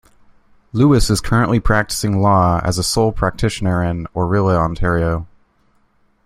[0.73, 5.27] Lewis is currently practicing law as a sole practitioner in Orillia, Ontario.